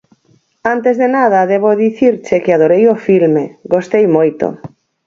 [0.75, 4.45] Antes de nada, debo dicirche que adorei o filme, gostei moito.